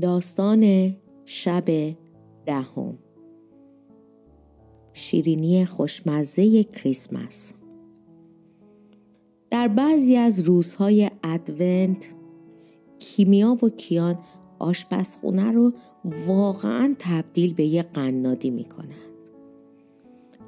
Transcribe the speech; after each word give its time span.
داستان 0.00 0.94
شب 1.24 1.64
دهم. 2.46 2.98
شیرینی 4.92 5.64
خوشمزه 5.64 6.64
کریسمس. 6.64 7.52
در 9.50 9.68
بعضی 9.68 10.16
از 10.16 10.42
روزهای 10.42 11.10
ادونت 11.24 12.08
کیمیا 12.98 13.58
و 13.62 13.68
کیان 13.68 14.18
آشپزخونه 14.58 15.52
رو 15.52 15.72
واقعا 16.26 16.94
تبدیل 16.98 17.54
به 17.54 17.66
یه 17.66 17.82
قنادی 17.82 18.50
می‌کنن. 18.50 18.86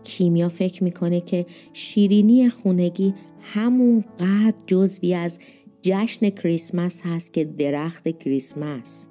کیمیا 0.04 0.48
فکر 0.48 0.84
می‌کنه 0.84 1.20
که 1.20 1.46
شیرینی 1.72 2.48
خونگی 2.48 3.14
همون 3.40 4.04
قد 4.20 4.54
جزوی 4.66 5.14
از 5.14 5.38
جشن 5.82 6.30
کریسمس 6.30 7.00
هست 7.04 7.32
که 7.32 7.44
درخت 7.44 8.18
کریسمس. 8.18 9.08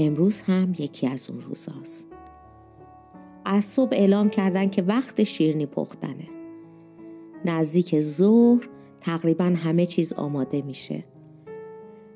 امروز 0.00 0.42
هم 0.42 0.72
یکی 0.78 1.06
از 1.06 1.30
اون 1.30 1.40
روزاست. 1.40 2.06
از 3.44 3.64
صبح 3.64 3.90
اعلام 3.92 4.30
کردن 4.30 4.68
که 4.68 4.82
وقت 4.82 5.22
شیرنی 5.22 5.66
پختنه. 5.66 6.28
نزدیک 7.44 8.00
ظهر 8.00 8.68
تقریبا 9.00 9.44
همه 9.44 9.86
چیز 9.86 10.12
آماده 10.12 10.62
میشه. 10.62 11.04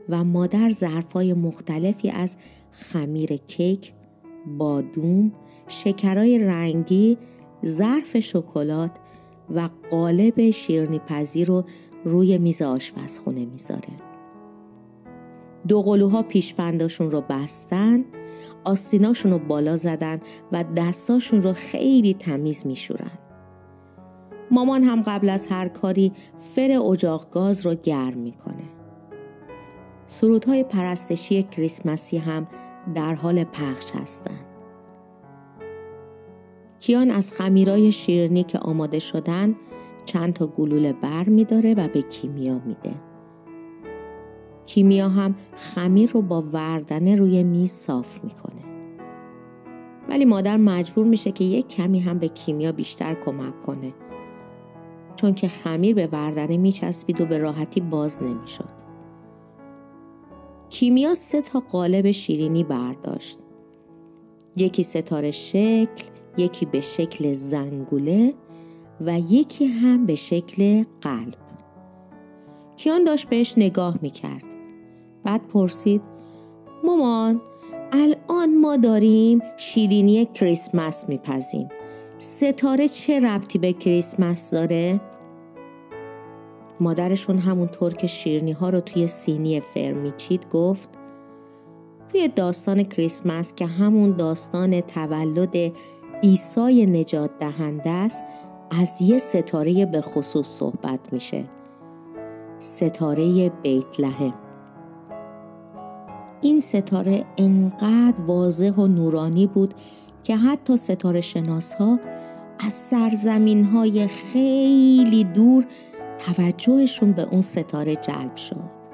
و 0.08 0.24
مادر 0.24 0.70
ظرفای 0.70 1.32
مختلفی 1.32 2.10
از 2.10 2.36
خمیر 2.70 3.36
کیک، 3.36 3.92
بادوم، 4.58 5.32
شکرای 5.68 6.38
رنگی، 6.38 7.18
ظرف 7.66 8.18
شکلات 8.18 8.92
و 9.54 9.68
قالب 9.90 10.50
شیرنی 10.50 10.98
پذیر 10.98 11.46
رو 11.48 11.64
روی 12.04 12.38
میز 12.38 12.62
آشپزخونه 12.62 13.44
می‌ذاره. 13.44 14.13
دو 15.68 15.82
قلوها 15.82 16.22
پیشبنداشون 16.22 17.10
رو 17.10 17.20
بستن 17.20 18.04
آستیناشون 18.64 19.32
رو 19.32 19.38
بالا 19.38 19.76
زدن 19.76 20.20
و 20.52 20.64
دستاشون 20.76 21.42
رو 21.42 21.52
خیلی 21.52 22.14
تمیز 22.14 22.66
میشورن. 22.66 23.18
مامان 24.50 24.82
هم 24.82 25.02
قبل 25.02 25.28
از 25.28 25.46
هر 25.46 25.68
کاری 25.68 26.12
فر 26.38 26.80
اجاق 26.90 27.30
گاز 27.30 27.66
رو 27.66 27.74
گرم 27.74 28.18
می‌کنه. 28.18 28.64
سرودهای 30.06 30.64
پرستشی 30.64 31.42
کریسمسی 31.42 32.16
هم 32.16 32.46
در 32.94 33.14
حال 33.14 33.44
پخش 33.44 33.90
هستند. 33.94 34.46
کیان 36.80 37.10
از 37.10 37.32
خمیرای 37.32 37.92
شیرنی 37.92 38.44
که 38.44 38.58
آماده 38.58 38.98
شدن 38.98 39.54
چند 40.04 40.32
تا 40.32 40.46
گلوله 40.46 40.92
بر 40.92 41.24
میداره 41.24 41.74
و 41.74 41.88
به 41.88 42.02
کیمیا 42.02 42.60
میده. 42.66 42.94
کیمیا 44.66 45.08
هم 45.08 45.34
خمیر 45.56 46.10
رو 46.10 46.22
با 46.22 46.44
وردنه 46.52 47.14
روی 47.14 47.42
میز 47.42 47.72
صاف 47.72 48.24
می‌کنه. 48.24 48.64
ولی 50.08 50.24
مادر 50.24 50.56
مجبور 50.56 51.06
میشه 51.06 51.32
که 51.32 51.44
یک 51.44 51.68
کمی 51.68 52.00
هم 52.00 52.18
به 52.18 52.28
کیمیا 52.28 52.72
بیشتر 52.72 53.14
کمک 53.14 53.60
کنه. 53.60 53.94
چون 55.16 55.34
که 55.34 55.48
خمیر 55.48 55.94
به 55.94 56.08
وردنه 56.12 56.56
میچسبید 56.56 57.20
و 57.20 57.26
به 57.26 57.38
راحتی 57.38 57.80
باز 57.80 58.22
نمی‌شد. 58.22 58.70
کیمیا 60.70 61.14
سه 61.14 61.42
تا 61.42 61.60
قالب 61.60 62.10
شیرینی 62.10 62.64
برداشت. 62.64 63.38
یکی 64.56 64.82
ستاره 64.82 65.30
شکل، 65.30 66.04
یکی 66.36 66.66
به 66.66 66.80
شکل 66.80 67.32
زنگوله 67.32 68.34
و 69.00 69.18
یکی 69.18 69.66
هم 69.66 70.06
به 70.06 70.14
شکل 70.14 70.84
قلب. 71.00 71.34
کیان 72.76 73.04
داشت 73.04 73.28
بهش 73.28 73.54
نگاه 73.56 73.98
می‌کرد. 74.02 74.44
بعد 75.24 75.48
پرسید 75.48 76.02
مامان 76.84 77.40
الان 77.92 78.60
ما 78.60 78.76
داریم 78.76 79.42
شیرینی 79.56 80.24
کریسمس 80.34 81.08
میپزیم. 81.08 81.68
ستاره 82.18 82.88
چه 82.88 83.20
ربطی 83.20 83.58
به 83.58 83.72
کریسمس 83.72 84.50
داره؟ 84.50 85.00
مادرشون 86.80 87.38
همونطور 87.38 87.92
که 87.92 88.06
شیرنی 88.06 88.52
ها 88.52 88.70
رو 88.70 88.80
توی 88.80 89.06
سینی 89.06 89.60
فرمیچید 89.60 90.46
گفت 90.50 90.88
توی 92.08 92.28
داستان 92.28 92.82
کریسمس 92.82 93.52
که 93.54 93.66
همون 93.66 94.16
داستان 94.16 94.80
تولد 94.80 95.56
عیسی 96.22 96.86
نجات 96.86 97.30
دهنده 97.38 97.90
است 97.90 98.24
از 98.70 99.02
یه 99.02 99.18
ستاره 99.18 99.86
به 99.86 100.00
خصوص 100.00 100.46
صحبت 100.46 101.12
میشه 101.12 101.44
ستاره 102.58 103.48
بیت 103.48 104.00
لحم 104.00 104.34
این 106.44 106.60
ستاره 106.60 107.24
انقدر 107.38 108.20
واضح 108.26 108.70
و 108.70 108.86
نورانی 108.86 109.46
بود 109.46 109.74
که 110.22 110.36
حتی 110.36 110.76
ستاره 110.76 111.20
شناس 111.20 111.74
ها 111.74 111.98
از 112.58 112.72
سرزمین 112.72 113.64
های 113.64 114.06
خیلی 114.06 115.24
دور 115.24 115.66
توجهشون 116.18 117.12
به 117.12 117.22
اون 117.22 117.40
ستاره 117.40 117.96
جلب 117.96 118.36
شد. 118.36 118.84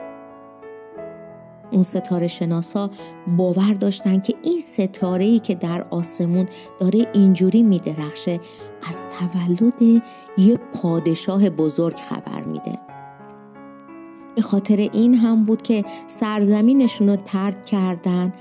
اون 1.71 1.83
ستاره 1.83 2.27
شناسا 2.27 2.91
باور 3.37 3.73
داشتن 3.73 4.21
که 4.21 4.35
این 4.43 4.61
ستاره 4.61 5.25
ای 5.25 5.39
که 5.39 5.55
در 5.55 5.87
آسمون 5.91 6.47
داره 6.81 7.07
اینجوری 7.13 7.63
میدرخشه 7.63 8.41
از 8.89 9.05
تولد 9.19 10.03
یه 10.39 10.57
پادشاه 10.83 11.51
بزرگ 11.51 11.97
خبر 11.97 12.45
میده. 12.45 12.90
به 14.37 14.43
خاطر 14.43 14.89
این 14.93 15.15
هم 15.15 15.45
بود 15.45 15.63
که 15.63 15.85
سرزمینشون 16.07 17.09
رو 17.09 17.17
ترک 17.17 17.65
کردن 17.65 18.33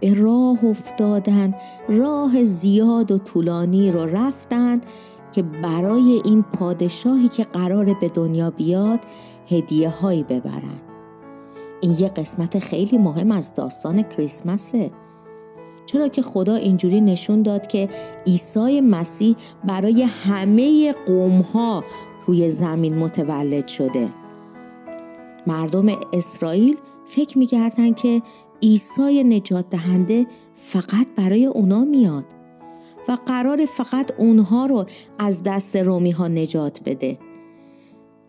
به 0.00 0.14
راه 0.14 0.64
افتادن 0.64 1.54
راه 1.88 2.44
زیاد 2.44 3.12
و 3.12 3.18
طولانی 3.18 3.90
رو 3.90 4.06
رفتن 4.06 4.80
که 5.32 5.42
برای 5.42 6.22
این 6.24 6.42
پادشاهی 6.42 7.28
که 7.28 7.44
قرار 7.44 7.94
به 7.94 8.08
دنیا 8.08 8.50
بیاد 8.50 9.00
هدیه 9.50 9.88
هایی 9.88 10.22
ببرن. 10.22 10.80
این 11.80 11.96
یه 11.98 12.08
قسمت 12.08 12.58
خیلی 12.58 12.98
مهم 12.98 13.30
از 13.30 13.54
داستان 13.54 14.02
کریسمسه. 14.02 14.90
چرا 15.86 16.08
که 16.08 16.22
خدا 16.22 16.54
اینجوری 16.54 17.00
نشون 17.00 17.42
داد 17.42 17.66
که 17.66 17.88
عیسی 18.26 18.80
مسیح 18.80 19.36
برای 19.64 20.02
همه 20.02 20.92
قوم 21.06 21.40
ها 21.40 21.84
روی 22.26 22.48
زمین 22.48 22.98
متولد 22.98 23.68
شده. 23.68 24.08
مردم 25.46 25.86
اسرائیل 26.12 26.76
فکر 27.06 27.38
می‌کردن 27.38 27.92
که 27.92 28.22
عیسی 28.62 29.24
نجات 29.24 29.70
دهنده 29.70 30.26
فقط 30.54 31.06
برای 31.16 31.46
اونا 31.46 31.84
میاد 31.84 32.24
و 33.08 33.16
قرار 33.26 33.66
فقط 33.66 34.12
اونها 34.18 34.66
رو 34.66 34.86
از 35.18 35.42
دست 35.42 35.76
رومی 35.76 36.10
ها 36.10 36.28
نجات 36.28 36.80
بده. 36.84 37.18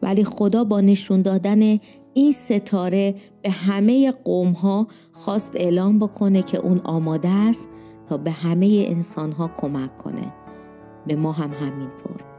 ولی 0.01 0.24
خدا 0.24 0.63
با 0.63 0.81
نشون 0.81 1.22
دادن 1.22 1.79
این 2.13 2.31
ستاره 2.31 3.16
به 3.41 3.50
همه 3.50 4.12
قوم 4.12 4.51
ها 4.51 4.88
خواست 5.12 5.51
اعلام 5.56 6.00
بکنه 6.00 6.44
که 6.44 6.57
اون 6.57 6.80
آماده 6.80 7.30
است 7.30 7.69
تا 8.09 8.18
به 8.18 8.31
همه 8.31 8.85
انسان 8.88 9.31
ها 9.31 9.51
کمک 9.57 9.97
کنه. 9.97 10.34
به 11.07 11.16
ما 11.16 11.31
هم 11.31 11.53
همینطور. 11.53 12.32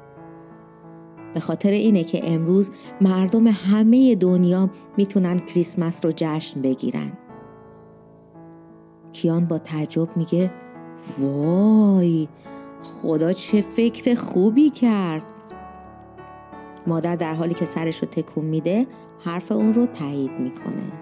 به 1.35 1.41
خاطر 1.41 1.71
اینه 1.71 2.05
که 2.05 2.33
امروز 2.33 2.71
مردم 3.01 3.47
همه 3.47 4.15
دنیا 4.15 4.71
می‌تونن 4.97 5.39
کریسمس 5.39 6.05
رو 6.05 6.13
جشن 6.17 6.63
بگیرن. 6.63 7.13
کیان 9.13 9.47
با 9.47 9.59
تعجب 9.59 10.17
میگه 10.17 10.51
وای 11.19 12.29
خدا 12.83 13.33
چه 13.33 13.61
فکر 13.61 14.15
خوبی 14.15 14.71
کرد. 14.71 15.25
مادر 16.87 17.17
در 17.17 17.35
حالی 17.35 17.55
که 17.55 17.65
سرش 17.65 18.03
رو 18.03 18.09
تکون 18.09 18.45
میده 18.45 18.87
حرف 19.25 19.53
اون 19.53 19.75
رو 19.75 19.87
تایید 19.87 20.31
می‌کنه. 20.31 20.93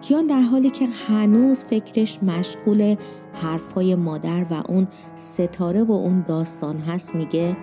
کیان 0.00 0.26
در 0.26 0.40
حالی 0.40 0.70
که 0.70 0.86
هنوز 0.86 1.64
فکرش 1.64 2.22
مشغول 2.22 2.96
حرفهای 3.32 3.94
مادر 3.94 4.46
و 4.50 4.62
اون 4.68 4.88
ستاره 5.14 5.82
و 5.82 5.92
اون 5.92 6.24
داستان 6.28 6.78
هست 6.78 7.14
میگه 7.14 7.56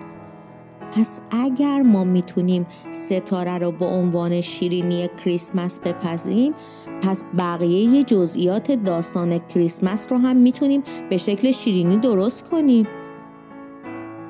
پس 0.94 1.20
اگر 1.30 1.82
ما 1.82 2.04
می‌تونیم 2.04 2.66
ستاره 2.90 3.58
رو 3.58 3.70
به 3.72 3.84
عنوان 3.84 4.40
شیرینی 4.40 5.08
کریسمس 5.24 5.80
بپذیریم 5.80 6.54
پس 7.02 7.24
بقیه 7.38 8.02
جزئیات 8.02 8.72
داستان 8.72 9.38
کریسمس 9.38 10.06
رو 10.10 10.18
هم 10.18 10.36
می‌تونیم 10.36 10.82
به 11.10 11.16
شکل 11.16 11.50
شیرینی 11.50 11.96
درست 11.96 12.50
کنیم. 12.50 12.86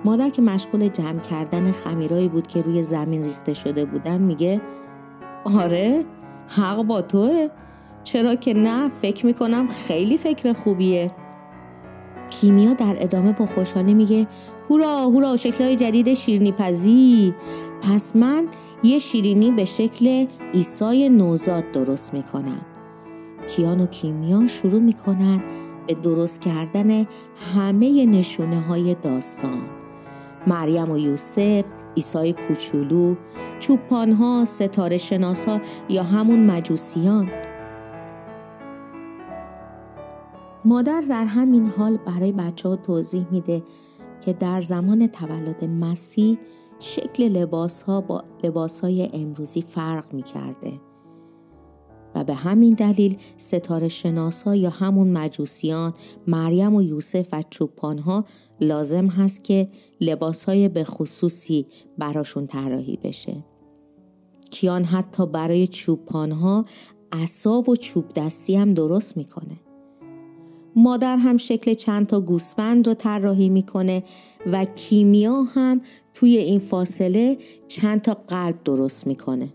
مادر 0.05 0.29
که 0.29 0.43
مشغول 0.43 0.89
جمع 0.89 1.21
کردن 1.21 1.73
خمیرایی 1.73 2.29
بود 2.29 2.47
که 2.47 2.63
روی 2.63 2.83
زمین 2.83 3.25
ریخته 3.25 3.55
شده 3.55 3.85
بودن 3.85 4.21
میگه 4.21 4.61
آره 5.45 6.05
حق 6.49 6.83
با 6.83 7.03
توه. 7.03 7.49
چرا 8.05 8.35
که 8.35 8.55
نه 8.55 8.89
فکر 8.89 9.27
می‌کنم 9.27 9.69
خیلی 9.69 10.17
فکر 10.17 10.53
خوبیه. 10.53 11.11
کیمیا 12.31 12.73
در 12.73 12.97
ادامه 12.99 13.33
با 13.33 13.47
خوشحالی 13.47 13.95
میگه 13.95 14.27
هورا 14.71 14.99
هورا 14.99 15.37
شکلهای 15.37 15.77
جدید 15.77 16.15
شیرینی 16.15 16.53
پزی 16.53 17.35
پس 17.83 18.17
من 18.17 18.45
یه 18.83 18.99
شیرینی 18.99 19.51
به 19.51 19.65
شکل 19.65 20.27
ایسای 20.53 21.09
نوزاد 21.09 21.73
درست 21.73 22.15
می‌کنم. 22.15 22.61
کیان 23.49 23.81
و 23.81 23.87
کیمیا 23.87 24.47
شروع 24.47 24.81
می‌کنن 24.81 25.43
به 25.87 25.95
درست 25.95 26.41
کردن 26.41 27.07
همه 27.55 28.07
نشونه 28.07 28.61
های 28.61 28.95
داستان. 28.95 29.63
مریم 30.47 30.91
و 30.91 30.99
یوسف، 30.99 31.65
ایسای 31.95 32.33
کوچولو، 32.33 33.15
چوپانها، 33.61 34.45
ستاره 34.45 34.99
شناسا 34.99 35.61
یا 35.89 36.03
همون 36.03 36.47
مجوسیان. 36.47 37.29
مادر 40.65 41.01
در 41.09 41.25
همین 41.25 41.67
حال 41.67 41.97
برای 41.97 42.33
بچه 42.33 42.69
ها 42.69 42.77
توضیح 42.77 43.27
میده 43.31 43.63
که 44.21 44.33
در 44.33 44.61
زمان 44.61 45.07
تولد 45.07 45.65
مسیح 45.65 46.39
شکل 46.79 47.29
لباس 47.29 47.83
ها 47.83 48.01
با 48.01 48.25
لباس 48.45 48.81
های 48.81 49.11
امروزی 49.13 49.63
فرق 49.63 50.15
می 50.15 50.23
کرده. 50.23 50.81
و 52.15 52.25
به 52.25 52.35
همین 52.35 52.71
دلیل 52.71 53.19
ستاره 53.37 53.89
شناس 53.89 54.43
ها 54.43 54.57
یا 54.57 54.71
همون 54.71 55.13
مجوسیان 55.13 55.95
مریم 56.27 56.75
و 56.75 56.83
یوسف 56.83 57.29
و 57.33 57.43
چوپان 57.51 57.99
ها 57.99 58.25
لازم 58.61 59.07
هست 59.07 59.45
که 59.45 59.69
لباس 60.01 60.45
های 60.45 60.69
به 60.69 60.85
خصوصی 60.85 61.67
براشون 61.99 62.47
طراحی 62.47 62.97
بشه. 62.97 63.45
کیان 64.51 64.85
حتی 64.85 65.27
برای 65.27 65.67
چوپان 65.67 66.33
ها 66.33 66.65
و 67.69 67.77
چوب 67.77 68.13
دستی 68.17 68.57
هم 68.57 68.75
درست 68.75 69.17
می‌کنه. 69.17 69.64
مادر 70.77 71.17
هم 71.17 71.37
شکل 71.37 71.75
چند 71.75 72.07
تا 72.07 72.21
گوسفند 72.21 72.89
رو 72.89 72.95
طراحی 72.95 73.49
می‌کنه 73.49 74.03
و 74.53 74.65
کیمیا 74.65 75.43
هم 75.43 75.81
توی 76.15 76.37
این 76.37 76.59
فاصله 76.59 77.39
چند 77.69 78.03
تا 78.03 78.15
قلب 78.15 78.65
درست 78.65 79.07
می‌کنه. 79.07 79.49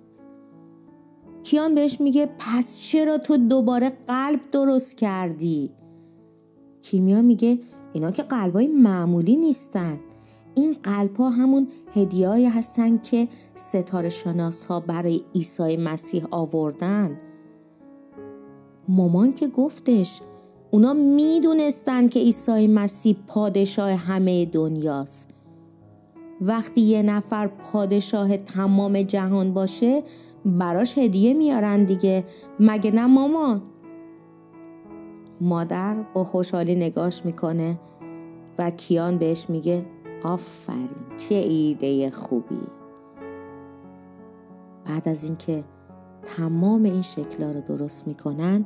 کیان 1.44 1.75
بهش 1.75 2.01
میگه 2.01 2.30
پس 2.39 2.80
چرا 2.80 3.18
تو 3.18 3.38
دوباره 3.38 3.92
قلب 4.07 4.39
درست 4.51 4.98
کردی؟ 4.98 5.71
کیمیا 6.81 7.22
میگه 7.22 7.60
اینا 7.94 8.12
که 8.12 8.24
قلبای 8.24 8.68
معمولی 8.68 9.36
نیستن 9.36 10.00
این 10.56 10.77
قلب 10.83 11.15
ها 11.15 11.30
همون 11.30 11.68
هدیهایی 11.94 12.45
هستن 12.45 12.98
که 12.98 13.27
ستاره 13.56 14.10
شناس 14.10 14.65
ها 14.65 14.80
برای 14.80 15.22
عیسی 15.36 15.77
مسیح 15.77 16.25
آوردن 16.31 17.19
مامان 18.88 19.33
که 19.33 19.48
گفتش 19.48 20.22
اونا 20.71 20.94
می‌دونستن 20.94 22.07
که 22.07 22.19
عیسی 22.19 22.68
مسیح 22.68 23.18
پادشاه 23.27 23.92
همه 23.92 24.45
دنیاست. 24.45 25.30
وقتی 26.42 26.81
یه 26.81 27.01
نفر 27.01 27.48
پادشاه 27.48 28.38
تمام 28.38 29.01
جهان 29.01 29.54
باشه 29.54 30.04
براش 30.45 30.98
هدیه 30.98 31.33
میارن 31.33 31.83
دیگه. 31.83 32.25
مگه 32.60 32.92
نه 32.92 33.07
مامان 33.07 33.62
مادر 35.42 35.95
با 36.13 36.24
خوشحالی 36.24 36.75
نگاش 36.75 37.25
می‌کنه 37.25 37.80
و 38.57 38.72
کیان 38.72 39.18
بهش 39.18 39.45
میگه 39.50 39.86
آفرین 40.24 40.89
چه 41.18 41.36
ایده 41.36 42.10
خوبی. 42.10 42.62
بعد 44.86 45.10
از 45.10 45.24
اینکه 45.24 45.63
تمام 46.24 46.83
این 46.83 47.01
شکلها 47.01 47.51
رو 47.51 47.62
درست 47.62 48.07
می‌کنن 48.07 48.65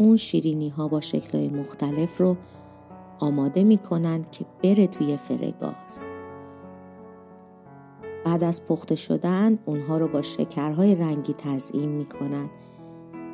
اون 0.00 0.16
شیرینی 0.16 0.68
ها 0.68 0.88
با 0.88 1.00
شکلهای 1.00 1.48
مختلف 1.48 2.20
رو 2.20 2.36
آماده 3.18 3.64
می‌کنن 3.64 4.24
که 4.24 4.44
بره 4.62 4.86
توی 4.86 5.16
فرگاز. 5.16 6.06
بعد 8.24 8.44
از 8.44 8.66
پخته 8.66 8.94
شدن 8.94 9.58
اونها 9.66 9.98
رو 9.98 10.08
با 10.08 10.22
شکرهای 10.22 10.94
رنگی 10.94 11.34
تزیین 11.38 11.88
می‌کنن 11.88 12.50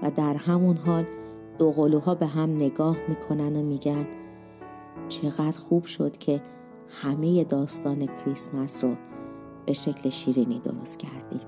و 0.02 0.10
در 0.10 0.34
همون 0.34 0.76
حال 0.76 1.04
دو 1.58 1.72
قلوها 1.72 2.14
به 2.14 2.26
هم 2.26 2.56
نگاه 2.56 2.96
می‌کنن 3.08 3.56
و 3.56 3.62
میگن 3.62 4.06
چقدر 5.08 5.58
خوب 5.58 5.84
شد 5.84 6.18
که 6.18 6.42
همه 6.88 7.44
داستان 7.44 8.06
کریسمس 8.06 8.84
رو 8.84 8.94
به 9.66 9.72
شکل 9.72 10.10
شیرینی 10.10 10.58
درست 10.58 10.98
کردیم. 10.98 11.40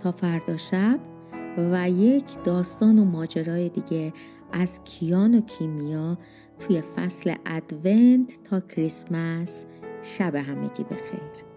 تا 0.00 0.10
فردا 0.10 0.56
شب 0.56 1.15
و 1.58 1.90
یک 1.90 2.44
داستان 2.44 2.98
و 2.98 3.04
ماجرای 3.04 3.68
دیگه 3.68 4.12
از 4.52 4.80
کیان 4.84 5.34
و 5.34 5.40
کیمیا 5.40 6.18
توی 6.58 6.80
فصل 6.80 7.34
ادونت 7.46 8.38
تا 8.44 8.60
کریسمس. 8.60 9.66
شب 10.02 10.34
همگی 10.34 10.84
بخیر. 10.84 11.55